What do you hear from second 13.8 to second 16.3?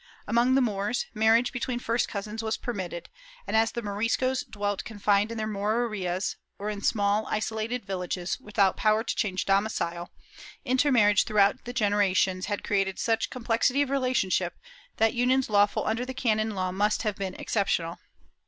of relationship that unions lawful under the